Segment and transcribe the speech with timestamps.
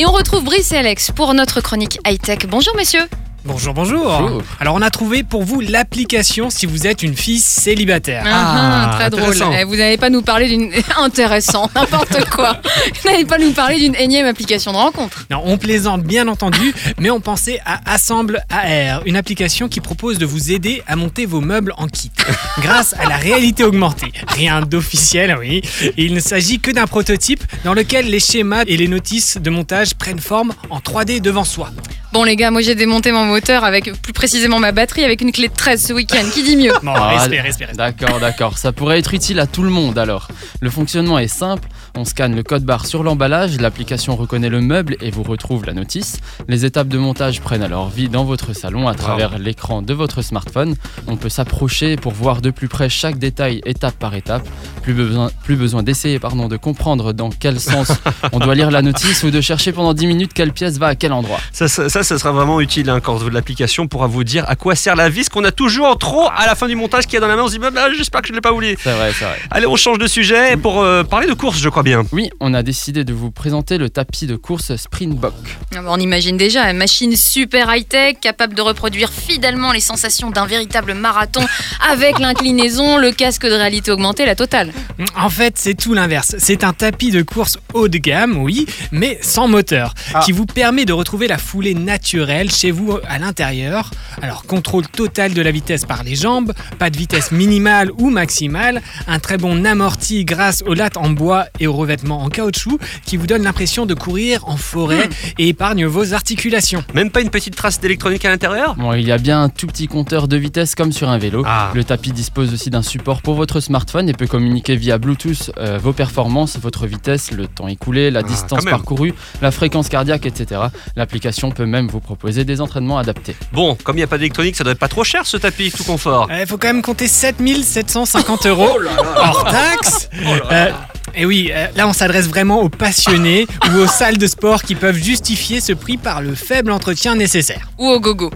[0.00, 2.46] Et on retrouve Brice et Alex pour notre chronique high-tech.
[2.48, 3.08] Bonjour messieurs.
[3.48, 4.42] Bonjour, bonjour, Bonjour.
[4.60, 8.22] Alors on a trouvé pour vous l'application si vous êtes une fille célibataire.
[8.26, 9.34] Ah, très drôle.
[9.58, 10.70] Eh, Vous n'allez pas nous parler d'une...
[10.98, 12.60] Intéressant, n'importe quoi.
[13.02, 15.24] Vous n'allez pas nous parler d'une énième application de rencontre.
[15.30, 20.18] Non, on plaisante bien entendu, mais on pensait à Assemble AR, une application qui propose
[20.18, 22.12] de vous aider à monter vos meubles en kit
[22.60, 24.12] grâce à la réalité augmentée.
[24.28, 25.62] Rien d'officiel, oui.
[25.96, 29.48] Et il ne s'agit que d'un prototype dans lequel les schémas et les notices de
[29.48, 31.70] montage prennent forme en 3D devant soi.
[32.10, 35.30] Bon les gars, moi j'ai démonté mon moteur avec plus précisément ma batterie avec une
[35.30, 36.24] clé de 13 ce week-end.
[36.32, 37.76] Qui dit mieux Bon, Ah, respect, respect, respect.
[37.76, 38.56] D'accord, d'accord.
[38.56, 40.28] Ça pourrait être utile à tout le monde alors.
[40.60, 41.68] Le fonctionnement est simple.
[41.96, 45.74] On scanne le code barre sur l'emballage, l'application reconnaît le meuble et vous retrouve la
[45.74, 46.18] notice.
[46.46, 50.22] Les étapes de montage prennent alors vie dans votre salon à travers l'écran de votre
[50.22, 50.76] smartphone.
[51.08, 54.48] On peut s'approcher pour voir de plus près chaque détail étape par étape.
[54.82, 57.92] Plus besoin, plus besoin d'essayer pardon, de comprendre dans quel sens
[58.32, 60.94] on doit lire la notice ou de chercher pendant 10 minutes quelle pièce va à
[60.94, 61.40] quel endroit.
[61.52, 64.74] Ça, ça, ça, ça sera vraiment utile hein, quand l'application pourra vous dire à quoi
[64.74, 67.20] sert la vis qu'on a toujours trop à la fin du montage qu'il y a
[67.20, 67.42] dans la main.
[67.42, 68.76] On se dit, bah, bah, j'espère que je ne l'ai pas oublié.
[68.82, 69.38] C'est vrai, c'est vrai.
[69.50, 72.04] Allez, on change de sujet pour euh, parler de course, je crois bien.
[72.12, 75.32] Oui, on a décidé de vous présenter le tapis de course Springbok.
[75.74, 80.30] Ah bah, On imagine déjà une machine super high-tech, capable de reproduire fidèlement les sensations
[80.30, 81.44] d'un véritable marathon
[81.90, 84.72] avec l'inclinaison, le casque de réalité augmentée, la totale.
[85.16, 86.34] En fait, c'est tout l'inverse.
[86.38, 90.20] C'est un tapis de course haut de gamme, oui, mais sans moteur, Ah.
[90.20, 93.90] qui vous permet de retrouver la foulée naturelle chez vous à l'intérieur.
[94.20, 98.82] Alors, contrôle total de la vitesse par les jambes, pas de vitesse minimale ou maximale,
[99.06, 103.16] un très bon amorti grâce aux lattes en bois et aux revêtements en caoutchouc qui
[103.16, 106.84] vous donne l'impression de courir en forêt et épargne vos articulations.
[106.92, 108.74] Même pas une petite trace d'électronique à l'intérieur?
[108.76, 111.42] Bon, il y a bien un tout petit compteur de vitesse comme sur un vélo.
[111.46, 111.70] Ah.
[111.74, 115.78] Le tapis dispose aussi d'un support pour votre smartphone et peut communiquer via Bluetooth euh,
[115.78, 120.60] vos performances, votre vitesse, le temps écoulé, la Ah, distance parcourue, la fréquence cardiaque, etc.
[120.96, 123.36] L'application peut même vous proposer des entraînements adaptés.
[123.52, 125.70] Bon, comme il n'y a pas d'électronique, ça doit être pas trop cher ce tapis,
[125.70, 126.28] tout confort.
[126.30, 128.78] Il faut quand même compter 7750 euros
[129.16, 130.10] hors taxe.
[130.50, 130.70] Euh,
[131.14, 134.74] et oui, euh, là on s'adresse vraiment aux passionnés ou aux salles de sport qui
[134.74, 137.70] peuvent justifier ce prix par le faible entretien nécessaire.
[137.78, 138.30] Ou au gogo.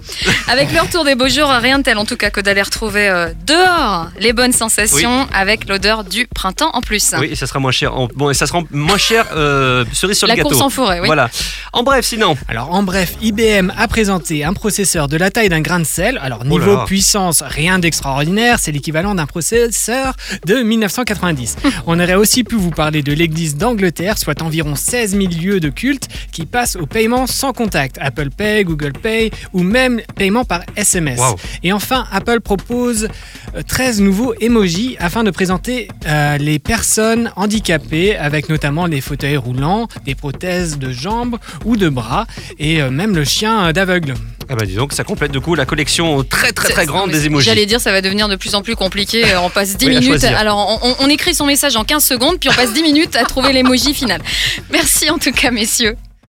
[0.49, 3.09] Avec le retour des beaux jours, rien de tel en tout cas que d'aller retrouver
[3.09, 7.15] euh, dehors les bonnes sensations avec l'odeur du printemps en plus.
[7.19, 7.97] Oui, et ça sera moins cher.
[7.97, 10.51] En- Bon, et ça sera moins cher euh, cerise sur La le gâteau.
[10.51, 11.07] course en forêt, oui.
[11.07, 11.31] Voilà.
[11.73, 15.61] En bref, sinon, Alors en bref, IBM a présenté un processeur de la taille d'un
[15.61, 16.19] grain de sel.
[16.23, 20.15] Alors Oh niveau puissance, rien d'extraordinaire, c'est l'équivalent d'un processeur
[20.47, 21.57] de 1990.
[21.87, 25.69] On aurait aussi pu vous parler de l'église d'Angleterre, soit environ 16 000 lieux de
[25.69, 30.63] culte qui passent au paiement sans contact, Apple Pay, Google Pay ou même paiement par
[30.77, 31.21] SMS.
[31.63, 33.09] Et enfin, Apple propose
[33.57, 39.37] euh, 13 nouveaux emojis afin de présenter euh, les personnes handicapées avec notamment les fauteuils
[39.37, 42.27] roulants, des prothèses de jambes ou de bras
[42.59, 44.15] et euh, même le chien euh, d'aveugle.
[44.53, 47.27] Ah bah dis donc, ça complète du coup la collection très très très grande des
[47.27, 47.47] emojis.
[47.47, 49.25] J'allais dire, ça va devenir de plus en plus compliqué.
[49.25, 50.25] Euh, On passe 10 Oui, à minutes.
[50.25, 53.25] Alors, on, on écrit son message en 15 secondes, puis on passe 10 minutes à
[53.25, 54.21] trouver l'emoji final.
[54.71, 55.97] Merci en tout cas, messieurs.